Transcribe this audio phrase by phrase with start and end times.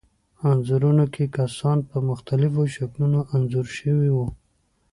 [0.49, 4.27] انځورونو کې کسان په مختلفو شکلونو انځور شوي وو.